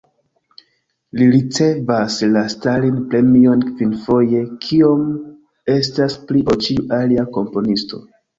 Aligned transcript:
Li 1.17 1.25
ricevas 1.33 2.15
la 2.35 2.41
Stalin-premion 2.53 3.61
kvinfoje, 3.67 4.41
kiom 4.65 5.05
estas 5.75 6.17
pli 6.33 6.43
ol 6.55 6.59
ĉiu 6.69 6.89
alia 7.01 7.29
komponisto. 7.39 8.03